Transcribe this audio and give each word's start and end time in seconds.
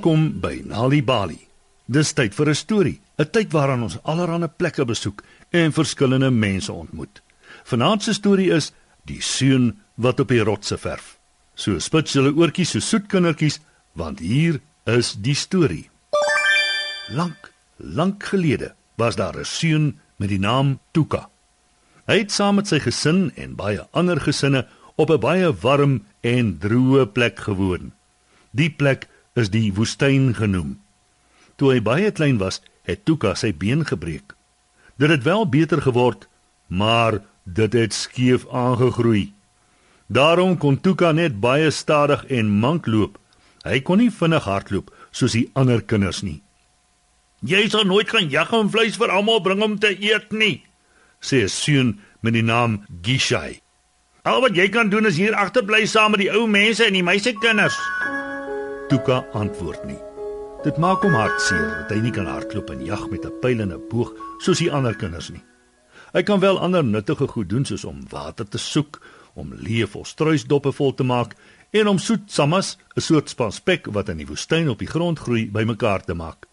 Welkom 0.00 0.40
by 0.40 0.62
Nali 0.64 1.02
Bali. 1.04 1.36
Dis 1.84 2.14
tyd 2.16 2.32
vir 2.32 2.48
'n 2.48 2.54
storie, 2.54 3.00
'n 3.18 3.30
tyd 3.30 3.52
waaraan 3.52 3.82
ons 3.82 3.98
allerlei 4.02 4.48
plekke 4.48 4.84
besoek 4.84 5.22
en 5.50 5.72
verskillende 5.72 6.30
mense 6.30 6.72
ontmoet. 6.72 7.20
Vanaand 7.64 8.02
se 8.02 8.12
storie 8.12 8.50
is 8.50 8.72
Die 9.04 9.20
seun 9.20 9.76
wat 9.96 10.20
op 10.20 10.28
die 10.28 10.40
rotse 10.40 10.78
verf. 10.78 11.18
So 11.54 11.78
spits 11.78 12.12
julle 12.12 12.32
oortjies 12.32 12.70
so 12.70 12.80
soet 12.80 13.08
kindertjies, 13.08 13.60
want 13.92 14.18
hier 14.20 14.60
is 14.86 15.12
die 15.20 15.34
storie. 15.34 15.90
Lank, 17.10 17.52
lank 17.76 18.24
gelede 18.24 18.74
was 18.96 19.16
daar 19.16 19.36
'n 19.36 19.44
seun 19.44 20.00
met 20.16 20.28
die 20.28 20.40
naam 20.40 20.78
Tuka. 20.92 21.28
Hy 22.06 22.18
het 22.18 22.32
saam 22.32 22.54
met 22.54 22.68
sy 22.68 22.78
gesin 22.78 23.32
en 23.36 23.54
baie 23.54 23.86
ander 23.92 24.20
gesinne 24.20 24.66
op 24.96 25.10
'n 25.10 25.20
baie 25.20 25.52
warm 25.52 26.06
en 26.22 26.58
droë 26.58 27.06
plek 27.12 27.38
gewoon. 27.38 27.92
Die 28.50 28.70
plek 28.70 29.06
is 29.34 29.50
die 29.50 29.72
woestyn 29.74 30.34
genoem. 30.34 30.78
Toe 31.56 31.74
hy 31.74 31.80
baie 31.84 32.10
klein 32.10 32.38
was, 32.38 32.60
het 32.88 33.04
Tuka 33.04 33.34
sy 33.34 33.52
been 33.52 33.84
gebreek. 33.86 34.34
Dit 34.96 35.10
het 35.10 35.22
wel 35.22 35.46
beter 35.48 35.82
geword, 35.82 36.26
maar 36.66 37.20
dit 37.44 37.72
het 37.72 37.94
skeef 37.94 38.46
aangegroei. 38.48 39.32
Daarom 40.06 40.56
kon 40.58 40.80
Tuka 40.80 41.12
net 41.12 41.40
baie 41.40 41.70
stadig 41.70 42.24
en 42.26 42.50
mank 42.60 42.86
loop. 42.86 43.18
Hy 43.64 43.80
kon 43.84 44.00
nie 44.00 44.10
vinnig 44.10 44.44
hardloop 44.48 44.90
soos 45.12 45.36
die 45.36 45.50
ander 45.54 45.82
kinders 45.82 46.22
nie. 46.26 46.40
Jy 47.40 47.68
sal 47.72 47.86
nooit 47.88 48.08
kan 48.10 48.28
jag 48.30 48.52
en 48.52 48.70
vleis 48.70 48.98
vir 49.00 49.12
almal 49.12 49.40
bring 49.40 49.62
om 49.64 49.78
te 49.80 49.94
eet 49.96 50.32
nie, 50.32 50.62
sê 51.20 51.44
'n 51.44 51.48
seun 51.48 52.00
met 52.20 52.32
die 52.32 52.42
naam 52.42 52.84
Gishai. 53.02 53.60
Al 54.24 54.40
wat 54.40 54.56
jy 54.56 54.68
kan 54.68 54.90
doen 54.90 55.06
is 55.06 55.16
hier 55.16 55.34
agterbly 55.34 55.86
saam 55.86 56.10
met 56.10 56.20
die 56.20 56.32
ou 56.32 56.46
mense 56.46 56.84
en 56.84 56.92
die 56.92 57.02
meisiekinders. 57.02 57.78
Tuka 58.90 59.20
antwoord 59.32 59.84
nie. 59.86 59.98
Dit 60.64 60.78
maak 60.82 61.04
hom 61.06 61.12
hartseer 61.14 61.68
dat 61.84 61.92
hy 61.94 62.00
nie 62.02 62.10
kan 62.10 62.26
hardloop 62.26 62.72
en 62.72 62.80
jag 62.82 63.04
met 63.12 63.22
'n 63.24 63.38
pyl 63.40 63.60
en 63.62 63.72
'n 63.72 63.84
boog 63.88 64.10
soos 64.42 64.58
die 64.58 64.72
ander 64.72 64.96
kinders 64.96 65.28
nie. 65.30 65.42
Hy 66.12 66.22
kan 66.22 66.40
wel 66.40 66.58
ander 66.58 66.84
nuttige 66.84 67.28
goed 67.28 67.48
doen 67.48 67.64
soos 67.64 67.84
om 67.84 68.02
water 68.08 68.48
te 68.48 68.58
soek, 68.58 68.98
om 69.34 69.54
leef 69.54 69.94
of 69.96 70.06
struisdoppe 70.06 70.72
vol 70.72 70.94
te 70.94 71.04
maak 71.04 71.36
en 71.70 71.86
om 71.86 71.98
soet 71.98 72.20
sammas, 72.26 72.78
'n 72.96 73.00
soort 73.00 73.28
span 73.28 73.52
spek 73.52 73.86
wat 73.86 74.08
in 74.08 74.16
die 74.16 74.26
woestyn 74.26 74.68
op 74.68 74.78
die 74.78 74.90
grond 74.90 75.18
groei, 75.18 75.50
bymekaar 75.50 76.04
te 76.04 76.14
maak. 76.14 76.46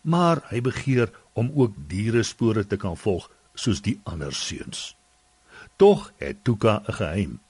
Maar 0.00 0.42
hy 0.48 0.60
begeer 0.60 1.10
om 1.32 1.52
ook 1.54 1.74
diere 1.86 2.22
spore 2.22 2.66
te 2.66 2.76
kan 2.76 2.96
volg 2.96 3.30
soos 3.54 3.82
die 3.82 4.00
ander 4.04 4.32
seuns. 4.32 4.96
Tog 5.76 6.12
het 6.16 6.44
Tuka 6.44 6.82
'n 6.88 6.92
geheim, 6.92 7.40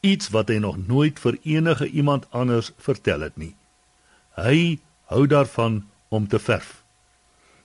iets 0.00 0.28
wat 0.28 0.48
hy 0.48 0.58
nog 0.58 0.86
nooit 0.86 1.18
vir 1.18 1.38
enige 1.42 1.88
iemand 1.90 2.26
anders 2.30 2.72
vertel 2.78 3.20
het 3.20 3.36
nie. 3.36 3.56
Hy 4.36 4.78
hou 5.12 5.26
daarvan 5.26 5.84
om 6.08 6.28
te 6.28 6.38
verf. 6.38 6.82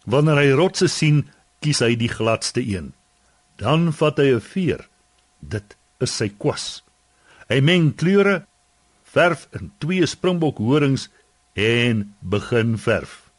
Wanneer 0.06 0.42
hy 0.42 0.50
rotse 0.58 0.88
sien, 0.88 1.28
kies 1.62 1.82
hy 1.84 1.96
die 2.00 2.12
gladste 2.12 2.62
een. 2.64 2.94
Dan 3.60 3.92
vat 3.94 4.18
hy 4.18 4.36
'n 4.36 4.42
veer. 4.42 4.88
Dit 5.40 5.76
is 6.00 6.16
sy 6.16 6.30
kwas. 6.30 6.84
Hy 7.50 7.60
meng 7.62 7.96
kleure, 7.96 8.46
verf 9.04 9.48
in 9.52 9.72
twee 9.78 10.06
springbokhorings 10.06 11.10
en 11.54 12.16
begin 12.22 12.78
verf. 12.78 13.30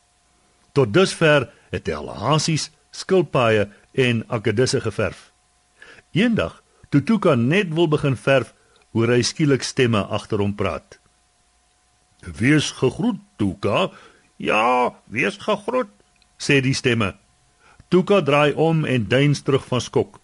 Tot 0.72 0.92
dusver 0.92 1.48
het 1.70 1.86
hy 1.86 1.94
al 1.94 2.10
hasies, 2.14 2.70
skilpaaie 2.90 3.68
en 3.92 4.24
akedisse 4.28 4.80
geverf. 4.80 5.30
Eendag, 6.12 6.62
toe 6.90 7.02
Tuka 7.02 7.34
net 7.34 7.70
wil 7.74 7.88
begin 7.88 8.16
verf, 8.16 8.52
hoor 8.92 9.12
hy 9.14 9.22
skielik 9.22 9.62
stemme 9.62 10.02
agter 10.10 10.42
hom 10.42 10.54
praat. 10.54 10.98
"Wees 12.20 12.70
gegroet, 12.70 13.20
Tuka." 13.40 13.90
"Ja, 14.36 14.94
wees 15.08 15.36
gegroet," 15.40 15.92
sê 16.36 16.60
die 16.60 16.76
stemme. 16.76 17.14
Tuka 17.88 18.20
draai 18.22 18.52
om 18.52 18.84
en 18.84 19.08
duins 19.08 19.42
terug 19.42 19.64
van 19.66 19.80
skok. 19.80 20.20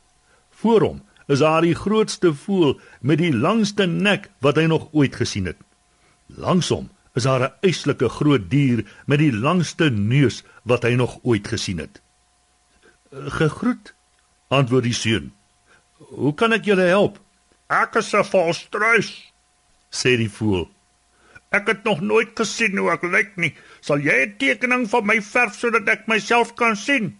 Voor 0.50 0.80
hom 0.80 1.02
is 1.26 1.38
daar 1.38 1.64
die 1.66 1.74
grootste 1.74 2.34
voël 2.34 2.76
met 3.00 3.18
die 3.18 3.32
langste 3.34 3.86
nek 3.86 4.30
wat 4.40 4.56
hy 4.60 4.66
nog 4.70 4.88
ooit 4.92 5.16
gesien 5.16 5.48
het. 5.50 5.58
Langs 6.26 6.68
hom 6.68 6.88
is 7.14 7.26
daar 7.26 7.42
'n 7.42 7.52
eislike 7.60 8.08
groot 8.08 8.50
dier 8.50 8.84
met 9.06 9.18
die 9.18 9.32
langste 9.32 9.90
neus 9.90 10.42
wat 10.62 10.82
hy 10.82 10.94
nog 10.94 11.18
ooit 11.22 11.48
gesien 11.48 11.78
het. 11.78 12.02
"Gegroet," 13.10 13.94
antwoord 14.48 14.82
die 14.82 14.92
seun. 14.92 15.32
"Hoe 15.98 16.34
kan 16.34 16.52
ek 16.52 16.64
julle 16.64 16.86
help?" 16.86 17.20
"Ek 17.66 17.94
is 17.94 18.14
'n 18.14 18.24
volstruis," 18.24 19.32
sê 19.90 20.16
die 20.16 20.30
voël. 20.30 20.70
"Ek 21.50 21.66
het 21.66 21.84
nog 21.84 22.00
nooit 22.00 22.28
gesien 22.34 22.76
hoe 22.76 22.90
ek 22.90 23.02
lyk 23.02 23.36
nie. 23.36 23.54
Sal 23.80 23.98
jy 23.98 24.26
'n 24.26 24.36
tekening 24.38 24.88
van 24.88 25.06
my 25.06 25.20
verf 25.22 25.54
sodat 25.54 25.88
ek 25.88 26.06
myself 26.06 26.54
kan 26.54 26.76
sien?" 26.76 27.18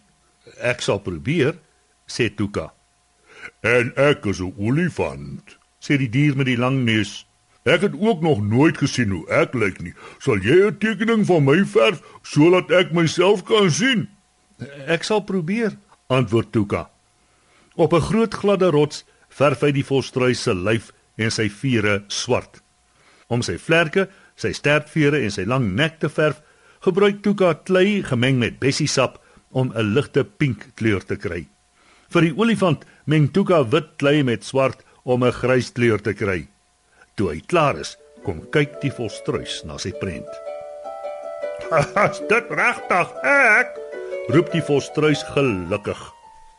Ek 0.61 0.81
sal 0.81 0.99
probeer, 0.99 1.59
sê 2.07 2.35
Tuka. 2.35 2.73
En 3.63 3.93
ek 3.97 4.27
is 4.27 4.41
'n 4.41 4.55
olifant, 4.59 5.59
sê 5.81 5.97
die 5.99 6.09
dier 6.09 6.37
met 6.37 6.47
die 6.47 6.59
lang 6.59 6.85
neus. 6.85 7.27
Ek 7.67 7.81
het 7.81 7.95
ook 7.99 8.21
nog 8.21 8.43
nooit 8.43 8.79
gesien 8.79 9.11
hoe 9.11 9.27
ek 9.29 9.55
lyk 9.55 9.81
nie. 9.83 9.95
Sal 10.19 10.39
jy 10.39 10.67
'n 10.67 10.79
tekening 10.79 11.27
van 11.27 11.45
my 11.45 11.65
verf 11.65 12.03
sodat 12.23 12.71
ek 12.71 12.93
myself 12.93 13.43
kan 13.45 13.71
sien? 13.71 14.09
Ek 14.87 15.03
sal 15.03 15.21
probeer, 15.21 15.77
antwoord 16.07 16.53
Tuka. 16.53 16.91
Op 17.75 17.93
'n 17.93 18.01
groot 18.01 18.35
gladde 18.35 18.71
rots 18.71 19.05
verf 19.29 19.61
hy 19.61 19.73
die 19.73 19.85
volstruis 19.85 20.43
se 20.43 20.55
lyf 20.55 20.93
en 21.17 21.31
sy 21.31 21.49
vere 21.51 22.05
swart. 22.07 22.63
Om 23.29 23.43
sy 23.43 23.57
vlerke, 23.59 24.07
sy 24.37 24.53
stertvere 24.53 25.23
en 25.25 25.33
sy 25.35 25.45
lang 25.45 25.73
nek 25.75 25.99
te 26.01 26.09
verf, 26.09 26.43
gebruik 26.85 27.23
Tuka 27.25 27.55
klei 27.67 28.03
gemeng 28.07 28.39
met 28.39 28.61
bessiesap 28.63 29.19
om 29.51 29.73
'n 29.75 29.95
ligte 29.95 30.25
pink 30.25 30.75
kleur 30.75 31.03
te 31.05 31.17
kry. 31.17 31.47
Vir 32.13 32.23
die 32.23 32.37
olifant 32.37 32.85
meng 33.07 33.33
Tuka 33.33 33.63
wit 33.65 33.97
klei 33.99 34.23
met 34.23 34.45
swart 34.45 34.85
om 35.05 35.25
'n 35.25 35.33
grys 35.33 35.73
kleur 35.73 35.99
te 36.03 36.15
kry. 36.15 36.47
Toe 37.17 37.31
hy 37.33 37.41
klaar 37.47 37.79
is, 37.79 37.97
kom 38.25 38.41
kyk 38.51 38.81
die 38.81 38.91
volstruis 38.91 39.65
na 39.65 39.79
sy 39.79 39.93
prent. 39.93 40.29
"Is 42.11 42.21
dit 42.29 42.47
regtig 42.51 43.09
ek?" 43.25 43.77
roep 44.29 44.53
die 44.53 44.63
volstruis 44.63 45.23
gelukkig. 45.23 46.16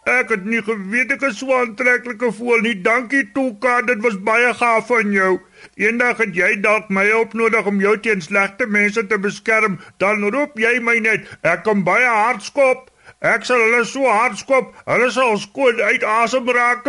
"Ek 0.07 0.29
het 0.29 0.45
nie 0.45 0.61
geweet 0.63 1.11
ek 1.11 1.21
is 1.29 1.37
so 1.41 1.53
aantreklike 1.53 2.31
voël 2.31 2.61
nie. 2.61 2.75
Dankie 2.81 3.25
Tuka, 3.33 3.81
dit 3.81 4.01
was 4.01 4.17
baie 4.23 4.53
gaaf 4.53 4.87
van 4.87 5.11
jou." 5.11 5.39
Eendag 5.75 6.17
het 6.17 6.35
jy 6.35 6.55
dalk 6.61 6.89
my 6.89 7.05
hulp 7.05 7.33
nodig 7.33 7.65
om 7.65 7.79
jou 7.81 7.97
teen 7.99 8.21
slegte 8.21 8.67
mense 8.67 9.07
te 9.07 9.17
beskerm, 9.17 9.79
dan 9.97 10.29
roep 10.31 10.59
jy 10.59 10.79
my 10.79 10.99
net. 10.99 11.27
Ek 11.41 11.63
kan 11.63 11.83
baie 11.83 12.07
hard 12.07 12.41
skop. 12.41 12.91
Ek 13.19 13.45
sal 13.45 13.59
hulle 13.59 13.85
so 13.85 14.05
hard 14.05 14.37
skop, 14.37 14.75
hulle 14.85 15.11
sal 15.11 15.37
skoon 15.37 15.81
uit 15.81 16.03
asem 16.03 16.49
raak. 16.49 16.85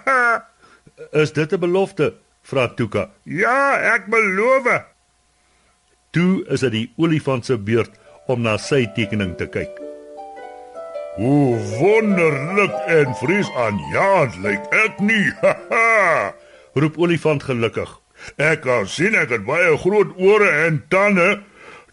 Is 1.22 1.32
dit 1.32 1.52
'n 1.52 1.60
belofte? 1.60 2.14
vra 2.50 2.68
Tuka. 2.74 3.08
Ja, 3.24 3.78
ek 3.94 4.08
beloof. 4.10 4.70
Toe 6.10 6.42
is 6.50 6.64
dit 6.66 6.74
die 6.74 6.86
olifant 6.98 7.46
se 7.46 7.58
beurt 7.58 7.94
om 8.30 8.42
na 8.46 8.58
sy 8.58 8.86
tekening 8.96 9.36
te 9.38 9.46
kyk. 9.50 9.79
Hoe 11.20 11.58
wonderlik 11.78 12.72
en 12.86 13.14
fris 13.14 13.50
aan 13.52 13.80
ja, 13.92 14.28
lyk 14.40 14.62
ek 14.72 15.00
nie. 15.04 15.26
roep 16.80 16.96
olifant 16.96 17.42
gelukkig. 17.44 17.90
Ek 18.40 18.62
kan 18.64 18.88
sien 18.88 19.12
ek 19.20 19.34
het 19.34 19.44
baie 19.44 19.74
groot 19.82 20.14
ore 20.16 20.48
en 20.64 20.78
tande. 20.88 21.42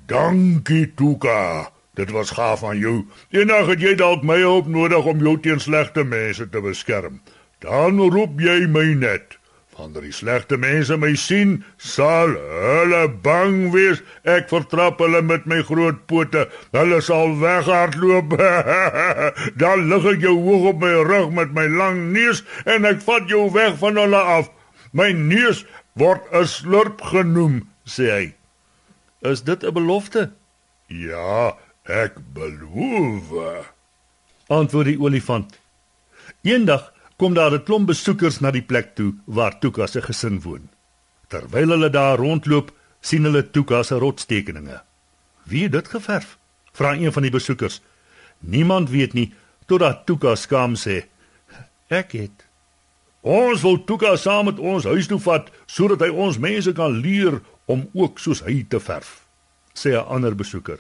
Dankie 0.07 0.85
Tuka. 0.95 1.67
Dit 1.99 2.13
was 2.15 2.31
gaaf 2.37 2.63
van 2.63 2.79
jou. 2.79 3.01
Eendag 3.35 3.67
het 3.73 3.83
jy 3.83 3.97
dalk 3.99 4.23
my 4.23 4.39
hulp 4.39 4.71
nodig 4.71 5.11
om 5.11 5.19
jou 5.19 5.35
teen 5.43 5.59
slegte 5.59 6.07
mense 6.07 6.47
te 6.47 6.63
beskerm. 6.63 7.19
Dan 7.59 7.99
roep 7.99 8.39
jy 8.39 8.61
my 8.71 8.93
net. 8.95 9.36
Wanneer 9.77 10.07
die 10.07 10.15
slegte 10.15 10.57
mense 10.57 10.95
my 10.97 11.11
sien, 11.21 11.51
sal 11.77 12.31
hulle 12.33 13.03
bang 13.21 13.67
wees. 13.75 13.99
Ek 14.25 14.49
vertrap 14.49 14.97
hulle 15.03 15.21
met 15.21 15.45
my 15.45 15.59
groot 15.67 15.99
pote. 16.09 16.47
Hulle 16.73 16.97
sal 17.05 17.35
weghardloop. 17.37 18.33
Dan 19.61 19.85
lig 19.91 20.07
ek 20.15 20.25
jou 20.25 20.33
hoog 20.47 20.71
op 20.71 20.81
my 20.81 20.95
rug 21.05 21.29
met 21.37 21.53
my 21.53 21.67
lang 21.69 22.07
neus 22.15 22.41
en 22.65 22.89
ek 22.89 23.05
vat 23.05 23.29
jou 23.29 23.45
weg 23.53 23.77
van 23.83 24.01
hulle 24.01 24.23
af. 24.39 24.49
My 24.97 25.11
neus 25.13 25.61
word 25.93 26.25
'n 26.33 26.49
slurp 26.49 27.05
genoem, 27.13 27.61
sê 27.85 28.09
hy. 28.09 28.25
Is 29.21 29.45
dit 29.45 29.61
'n 29.61 29.73
belofte? 29.77 30.31
Ja, 30.89 31.53
ek 31.85 32.17
beloof. 32.33 33.69
Antwoord 34.49 34.89
die 34.89 34.99
olifant. 34.99 35.59
Eendag 36.41 36.93
kom 37.17 37.33
daar 37.33 37.53
'n 37.53 37.63
klomp 37.63 37.87
besoekers 37.87 38.39
na 38.39 38.51
die 38.51 38.61
plek 38.61 38.95
toe 38.95 39.13
waar 39.25 39.59
Tuka 39.59 39.87
se 39.87 40.01
gesin 40.01 40.41
woon. 40.41 40.69
Terwyl 41.27 41.69
hulle 41.69 41.89
daar 41.89 42.17
rondloop, 42.17 42.71
sien 43.01 43.23
hulle 43.23 43.51
Tuka 43.51 43.83
se 43.83 43.95
rotstekeninge. 43.95 44.81
Wie 45.43 45.63
het 45.63 45.71
dit 45.71 45.87
geverf? 45.87 46.37
Vra 46.71 46.93
een 46.93 47.13
van 47.13 47.21
die 47.21 47.31
besoekers. 47.31 47.81
Niemand 48.39 48.89
weet 48.89 49.13
nie 49.13 49.33
totdat 49.65 50.05
Tuka 50.05 50.35
skaam 50.35 50.75
sê: 50.75 51.05
"Ek 51.87 52.11
het 52.11 52.47
Ons 53.27 53.61
wil 53.61 53.83
Tuka 53.83 54.15
saam 54.15 54.45
met 54.47 54.59
ons 54.59 54.85
huis 54.87 55.07
toe 55.07 55.19
vat 55.19 55.49
sodat 55.65 56.05
hy 56.05 56.07
ons 56.13 56.37
mense 56.39 56.71
kan 56.77 56.93
leer 57.01 57.41
om 57.67 57.89
ook 57.93 58.21
soos 58.23 58.43
hy 58.45 58.61
te 58.69 58.79
verf. 58.79 59.25
sê 59.73 59.91
'n 59.93 60.07
ander 60.07 60.35
besoeker. 60.35 60.79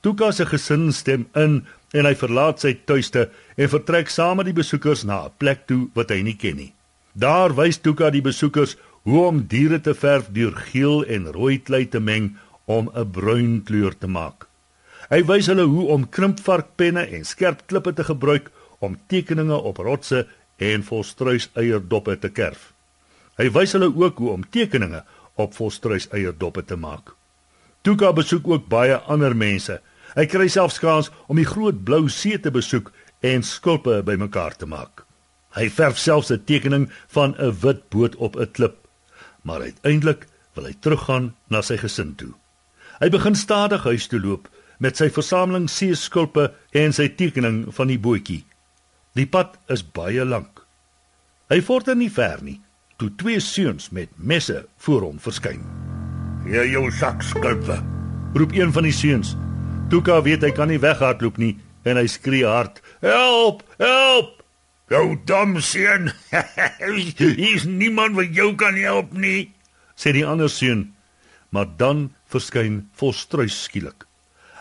Tuka 0.00 0.30
se 0.32 0.46
gesin 0.46 0.92
stem 0.92 1.28
in 1.34 1.66
en 1.92 2.06
hy 2.06 2.14
verlaat 2.14 2.60
sy 2.60 2.74
tuiste 2.84 3.28
en 3.56 3.68
vertrek 3.68 4.10
saam 4.10 4.36
met 4.40 4.46
die 4.50 4.56
besoekers 4.56 5.04
na 5.04 5.26
'n 5.26 5.32
plek 5.38 5.66
toe 5.66 5.88
wat 5.94 6.10
hy 6.10 6.22
nie 6.22 6.36
ken 6.36 6.56
nie. 6.56 6.72
Daar 7.14 7.54
wys 7.54 7.78
Tuka 7.78 8.10
die 8.10 8.22
besoekers 8.22 8.76
hoe 9.02 9.26
om 9.26 9.46
diere 9.46 9.80
te 9.80 9.94
verf 9.94 10.28
deur 10.32 10.52
geel 10.52 11.04
en 11.04 11.32
rooi 11.32 11.58
klei 11.58 11.86
te 11.86 12.00
meng 12.00 12.36
om 12.66 12.90
'n 12.94 13.10
bruin 13.10 13.62
kleur 13.64 13.94
te 13.98 14.06
maak. 14.06 14.46
Hy 15.10 15.22
wys 15.22 15.46
hulle 15.46 15.64
hoe 15.64 15.86
om 15.94 16.08
krimpvarkpenne 16.08 17.06
en 17.14 17.24
skerp 17.24 17.66
klippe 17.66 17.92
te 17.92 18.04
gebruik 18.04 18.50
om 18.78 18.98
tekeninge 19.06 19.54
op 19.54 19.78
rotse 19.78 20.26
en 20.56 20.82
volstruis 20.82 21.50
eierdoppe 21.54 22.18
te 22.18 22.28
kerf. 22.28 22.72
Hy 23.38 23.50
wys 23.52 23.72
hulle 23.76 23.92
ook 23.94 24.18
hoe 24.18 24.30
om 24.32 24.44
tekeninge 24.50 25.04
op 25.36 25.54
volstruis 25.54 26.08
eierdoppe 26.10 26.64
te 26.64 26.76
maak. 26.76 27.14
Tuka 27.82 28.12
besoek 28.12 28.48
ook 28.48 28.68
baie 28.68 28.96
ander 28.96 29.36
mense. 29.36 29.80
Hy 30.16 30.24
kry 30.32 30.46
selfs 30.48 30.78
kans 30.80 31.10
om 31.28 31.36
die 31.36 31.48
groot 31.48 31.82
blou 31.84 32.06
see 32.08 32.38
te 32.40 32.50
besoek 32.50 32.88
en 33.20 33.44
skulpe 33.44 33.98
bymekaar 34.06 34.56
te 34.56 34.68
maak. 34.68 35.04
Hy 35.56 35.68
verf 35.68 35.98
selfs 35.98 36.32
'n 36.32 36.44
tekening 36.44 36.90
van 37.12 37.34
'n 37.38 37.52
wit 37.62 37.88
boot 37.90 38.16
op 38.16 38.36
'n 38.36 38.50
klip. 38.52 38.76
Maar 39.42 39.60
uiteindelik 39.60 40.26
wil 40.54 40.64
hy 40.64 40.74
teruggaan 40.80 41.34
na 41.48 41.62
sy 41.62 41.76
gesin 41.76 42.14
toe. 42.14 42.32
Hy 43.00 43.08
begin 43.08 43.34
stadig 43.34 43.84
huis 43.84 44.06
toe 44.06 44.20
loop 44.20 44.48
met 44.78 44.96
sy 44.96 45.08
versameling 45.10 45.70
seeskulpe 45.70 46.52
en 46.72 46.92
sy 46.92 47.08
tekening 47.08 47.74
van 47.74 47.86
die 47.86 47.98
bootjie. 47.98 48.44
Die 49.14 49.26
pad 49.26 49.58
is 49.68 49.82
baie 49.82 50.24
lank. 50.24 50.64
Hy 51.48 51.60
vorder 51.60 51.96
nie 51.96 52.10
ver 52.10 52.42
nie 52.42 52.60
toe 52.96 53.10
twee 53.16 53.40
seuns 53.40 53.90
met 53.90 54.08
messe 54.16 54.66
voor 54.76 55.00
hom 55.00 55.18
verskyn. 55.20 55.60
"Hier 56.44 56.66
jou 56.66 56.90
sak 56.90 57.22
skulpe," 57.22 57.82
roep 58.34 58.52
een 58.52 58.72
van 58.72 58.82
die 58.82 58.92
seuns. 58.92 59.36
Tuka 59.86 60.16
weet 60.26 60.42
hy 60.42 60.48
kan 60.50 60.66
nie 60.66 60.80
weghardloop 60.82 61.36
nie 61.38 61.52
en 61.86 61.98
hy 62.00 62.08
skree 62.10 62.42
hard: 62.42 62.80
"Help! 63.04 63.62
Help!" 63.78 64.42
"Jou 64.90 65.14
dom 65.30 65.60
seun! 65.62 66.10
Hier's 67.38 67.66
niemand 67.70 68.18
wat 68.18 68.34
jou 68.34 68.54
kan 68.58 68.74
help 68.74 69.14
nie," 69.14 69.52
sê 69.94 70.10
die 70.10 70.26
ander 70.26 70.50
seun. 70.50 70.88
Maar 71.54 71.70
dan 71.78 72.10
verskyn 72.26 72.88
Volstruis 72.98 73.54
skielik. 73.68 74.08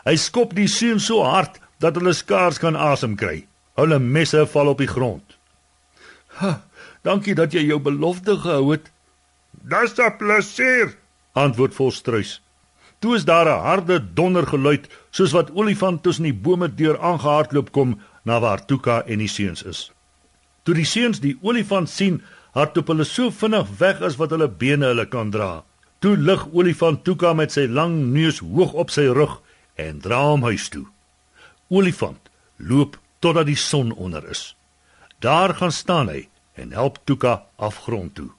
Hy 0.06 0.13
skop 0.22 0.54
die 0.54 0.69
seun 0.69 1.01
so 1.01 1.25
hard 1.25 1.57
dat 1.81 1.98
hulle 1.98 2.13
skaars 2.13 2.62
kan 2.62 2.77
asem 2.77 3.18
kry. 3.18 3.48
Hulle 3.81 3.98
messe 3.98 4.45
val 4.54 4.69
op 4.75 4.77
die 4.77 4.92
grond. 4.94 5.25
Ha, 6.38 6.62
dankie 7.01 7.33
dat 7.33 7.57
jy 7.57 7.66
jou 7.66 7.81
belofte 7.81 8.38
gehou 8.45 8.75
het. 8.77 8.94
Dis 9.57 9.98
'n 9.98 10.18
plesier, 10.22 10.94
antwoord 11.33 11.74
Volstruis. 11.74 12.45
Toe 13.06 13.16
is 13.16 13.25
daar 13.25 13.46
'n 13.46 13.62
harde 13.62 14.13
dondergeluid 14.13 14.88
soos 15.10 15.31
wat 15.31 15.52
olifant 15.52 16.04
tussen 16.04 16.24
die 16.24 16.34
bome 16.34 16.75
deur 16.75 16.98
aangehardloop 17.00 17.72
kom 17.72 18.02
na 18.24 18.40
waar 18.40 18.66
Tuka 18.66 19.04
en 19.06 19.18
die 19.18 19.28
seuns 19.28 19.63
is. 19.63 19.92
Toe 20.63 20.75
die 20.75 20.86
seuns 20.86 21.19
die 21.19 21.38
olifant 21.42 21.90
sien, 21.90 22.24
hardloop 22.52 22.88
hulle 22.88 23.04
so 23.04 23.30
vinnig 23.30 23.68
weg 23.78 24.02
as 24.02 24.16
wat 24.16 24.30
hulle 24.30 24.48
bene 24.50 24.86
hulle 24.86 25.06
kan 25.06 25.30
dra. 25.30 25.63
Toe 26.00 26.18
lig 26.18 26.48
olifant 26.52 27.04
Tuka 27.04 27.34
met 27.34 27.52
sy 27.52 27.68
lang 27.68 28.13
neus 28.13 28.40
hoog 28.40 28.74
op 28.74 28.90
sy 28.90 29.06
rug 29.06 29.42
en 29.75 30.00
dra 30.00 30.24
hom 30.25 30.42
huis 30.42 30.69
toe. 30.69 30.86
Olifant 31.69 32.30
loop 32.58 32.98
totdat 33.19 33.46
die 33.46 33.56
son 33.69 33.92
onder 33.92 34.30
is. 34.30 34.56
Daar 35.19 35.54
gaan 35.54 35.72
staan 35.72 36.10
hy 36.10 36.28
en 36.54 36.72
help 36.72 36.98
Tuka 37.04 37.44
afgrond 37.56 38.16
toe. 38.16 38.30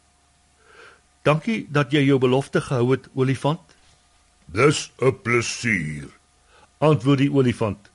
Dankie 1.23 1.67
dat 1.71 1.93
jy 1.93 2.03
jou 2.03 2.19
belofte 2.19 2.61
gehou 2.61 2.91
het, 2.91 3.09
olifant. 3.15 3.76
Dis 4.47 4.93
'n 5.01 5.23
plesier. 5.23 6.09
Antwoord 6.79 7.19
die 7.19 7.33
olifant. 7.33 7.91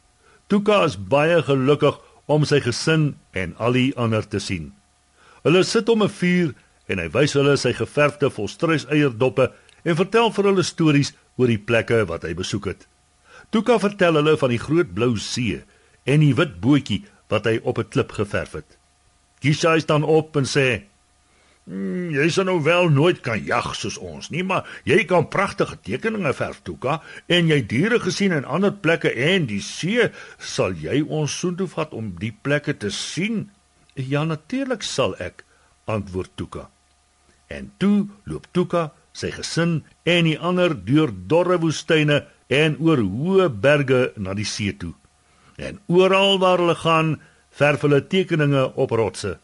Tuka 0.47 0.83
is 0.83 0.97
baie 0.97 1.43
gelukkig 1.43 1.99
om 2.25 2.45
sy 2.45 2.59
gesin 2.59 3.15
en 3.31 3.55
al 3.57 3.71
die 3.71 3.95
ander 3.95 4.27
te 4.27 4.39
sien. 4.39 4.73
Hulle 5.43 5.63
sit 5.63 5.89
om 5.89 6.03
'n 6.03 6.09
vuur 6.09 6.53
en 6.87 6.99
hy 6.99 7.09
wys 7.09 7.33
hulle 7.33 7.55
sy 7.57 7.73
geverfde 7.73 8.29
volstruis 8.29 8.85
eierdoppe 8.85 9.51
en 9.83 9.95
vertel 9.95 10.31
vir 10.31 10.45
hulle 10.45 10.63
stories 10.63 11.13
oor 11.37 11.47
die 11.47 11.63
plekke 11.69 12.05
wat 12.05 12.23
hy 12.23 12.33
besoek 12.33 12.65
het. 12.65 12.87
Tuka 13.49 13.79
vertel 13.79 14.19
hulle 14.19 14.37
van 14.37 14.49
die 14.49 14.59
groot 14.59 14.93
blou 14.93 15.17
see 15.17 15.63
en 16.03 16.19
die 16.19 16.35
wit 16.35 16.59
bootjie 16.61 17.03
wat 17.29 17.45
hy 17.45 17.59
op 17.63 17.79
'n 17.79 17.89
klip 17.89 18.11
geverf 18.11 18.51
het. 18.51 18.77
Gisha 19.41 19.79
staan 19.79 20.03
op 20.03 20.35
en 20.35 20.45
sê: 20.45 20.83
mm, 21.65 22.09
"Jy 22.09 22.29
sal 22.29 22.45
nou 22.45 22.61
wel 22.63 22.89
nooit 22.89 23.21
kan 23.21 23.43
jag 23.43 23.75
soos 23.75 23.97
ons 23.97 24.29
nie, 24.29 24.43
maar 24.43 24.81
jy 24.83 25.05
kan 25.05 25.27
pragtige 25.27 25.77
tekeninge 25.81 26.33
verf, 26.33 26.59
Tuka, 26.63 27.01
en 27.27 27.47
jy 27.47 27.65
diere 27.65 27.99
gesien 27.99 28.31
in 28.31 28.45
ander 28.45 28.71
plekke 28.71 29.13
en 29.13 29.45
die 29.45 29.61
see, 29.61 30.09
sal 30.37 30.73
jy 30.73 31.01
ons 31.07 31.39
soontoe 31.39 31.67
vat 31.67 31.93
om 31.93 32.15
die 32.19 32.37
plekke 32.41 32.77
te 32.77 32.89
sien?" 32.89 33.51
"Ja, 33.93 34.23
natuurlik 34.23 34.83
sal 34.83 35.15
ek," 35.19 35.43
antwoord 35.85 36.29
Tuka. 36.35 36.69
En 37.47 37.71
toe 37.77 38.07
loop 38.23 38.47
Tuka, 38.51 38.93
sy 39.11 39.31
gesin 39.31 39.83
en 40.03 40.23
die 40.25 40.39
ander 40.39 40.75
deur 40.85 41.11
dorre 41.27 41.59
woestyne 41.59 42.25
en 42.47 42.77
oor 42.79 42.99
hoë 42.99 43.49
berge 43.63 44.11
na 44.15 44.33
die 44.33 44.47
see 44.47 44.73
toe. 44.77 44.93
En 45.55 45.79
oral 45.87 46.39
waar 46.39 46.57
hulle 46.63 46.75
gaan, 46.75 47.19
verf 47.51 47.83
hulle 47.85 48.01
tekeninge 48.07 48.71
op 48.75 48.91
rotse. 48.95 49.37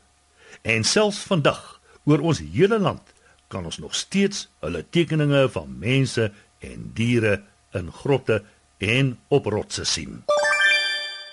En 0.62 0.84
selfs 0.84 1.24
vandag, 1.28 1.76
oor 2.07 2.24
ons 2.24 2.42
hele 2.42 2.80
land, 2.80 3.04
kan 3.51 3.68
ons 3.68 3.80
nog 3.83 3.95
steeds 3.95 4.48
hulle 4.63 4.83
tekeninge 4.92 5.45
van 5.54 5.71
mense 5.80 6.31
en 6.63 6.89
diere 6.95 7.42
in 7.78 7.92
grotte 7.92 8.42
en 8.83 9.16
op 9.33 9.47
rotse 9.52 9.85
sien. 9.85 10.23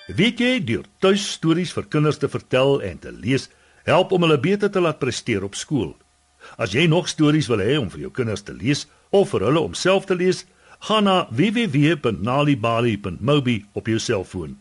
Weet 0.06 0.40
jy, 0.42 0.60
deur 0.60 0.84
tuistories 1.00 1.72
vir 1.72 1.84
kinders 1.88 2.18
te 2.20 2.28
vertel 2.28 2.82
en 2.84 2.98
te 3.00 3.12
lees, 3.12 3.48
help 3.88 4.12
om 4.12 4.22
hulle 4.26 4.40
beter 4.40 4.70
te 4.72 4.80
laat 4.80 4.98
presteer 5.00 5.44
op 5.46 5.54
skool. 5.56 5.96
As 6.60 6.72
jy 6.76 6.86
nog 6.90 7.08
stories 7.08 7.48
wil 7.48 7.60
hê 7.64 7.78
om 7.80 7.90
vir 7.92 8.00
jou 8.06 8.12
kinders 8.12 8.42
te 8.44 8.52
lees 8.52 8.86
of 9.14 9.30
vir 9.32 9.40
hulle 9.48 9.60
om 9.64 9.74
self 9.74 10.06
te 10.10 10.16
lees, 10.18 10.44
gaan 10.84 11.04
na 11.08 11.26
www.nalibali.mobi 11.32 13.56
op 13.72 13.86
jou 13.88 13.98
selfoon. 13.98 14.58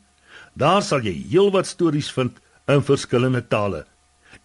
Daar 0.55 0.81
sal 0.85 1.01
jy 1.03 1.27
heelwat 1.33 1.67
stories 1.67 2.11
vind 2.15 2.31
in 2.71 2.81
verskillende 2.85 3.47
tale. 3.47 3.85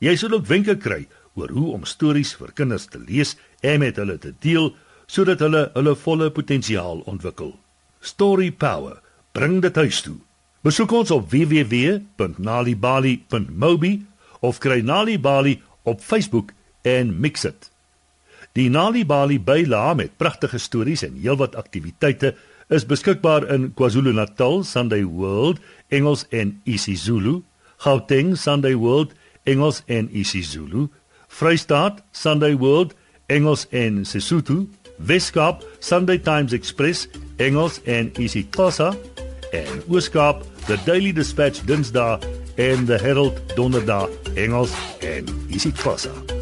Jy 0.02 0.16
sal 0.18 0.32
ook 0.34 0.46
wenke 0.50 0.76
kry 0.80 1.06
oor 1.38 1.50
hoe 1.54 1.71
om 1.78 1.85
stories 1.87 2.35
vir 2.40 2.50
kinders 2.59 2.87
te 2.90 2.99
lees 2.99 3.30
en 3.62 3.78
met 3.85 3.97
hulle 3.97 4.18
te 4.18 4.33
deel 4.45 4.66
sodat 5.09 5.40
hulle 5.45 5.71
hulle 5.75 5.95
volle 5.97 6.30
potensiaal 6.35 6.99
ontwikkel. 7.09 7.52
Story 8.00 8.52
Power, 8.52 9.00
bring 9.33 9.62
dit 9.64 9.76
huis 9.76 10.02
toe. 10.04 10.16
Besoek 10.66 10.92
ons 10.92 11.11
op 11.14 11.30
www.nalibali.mobi 11.30 14.07
of 14.40 14.59
kry 14.62 14.80
Nalibali 14.83 15.62
op 15.88 16.00
Facebook 16.04 16.52
en 16.83 17.21
mix 17.21 17.45
it. 17.49 17.71
Die 18.59 18.71
Nali 18.71 19.04
Bali 19.07 19.38
byla 19.40 19.95
met 19.95 20.16
pragtige 20.16 20.59
stories 20.59 21.02
en 21.07 21.18
heelwat 21.21 21.54
aktiwiteite 21.54 22.35
is 22.68 22.87
beskikbaar 22.87 23.47
in 23.54 23.73
KwaZulu-Natal 23.75 24.64
Sunday 24.64 25.04
World 25.04 25.61
Engels 25.88 26.26
en 26.28 26.61
isiZulu, 26.64 27.42
Gauteng 27.76 28.37
Sunday 28.37 28.75
World 28.75 29.12
Engels 29.45 29.83
en 29.87 30.09
isiZulu, 30.12 30.88
Vrystaat 31.28 32.02
Sunday 32.12 32.54
World 32.54 32.94
Engels 33.26 33.66
en 33.70 34.04
Sesotho, 34.04 34.66
Weskaap 34.99 35.62
Sunday 35.80 36.18
Times 36.18 36.52
Express 36.52 37.08
Engels 37.37 37.80
en 37.85 38.12
isiXhosa 38.18 38.94
en 39.52 39.82
Ooskaap 39.88 40.42
The 40.66 40.78
Daily 40.85 41.12
Dispatch 41.12 41.61
Dinsdae 41.64 42.18
en 42.56 42.87
The 42.87 42.99
Herald 42.99 43.40
Donderdag 43.56 44.08
Engels 44.35 44.73
en 45.00 45.25
isiXhosa. 45.49 46.38